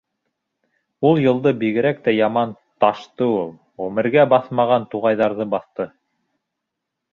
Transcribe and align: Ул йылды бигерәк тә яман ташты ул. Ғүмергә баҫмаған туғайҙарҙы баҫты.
Ул 1.09 1.19
йылды 1.23 1.51
бигерәк 1.63 1.99
тә 2.07 2.13
яман 2.15 2.55
ташты 2.85 3.29
ул. 3.35 3.53
Ғүмергә 3.83 4.27
баҫмаған 4.35 4.91
туғайҙарҙы 4.97 5.51
баҫты. 5.55 5.91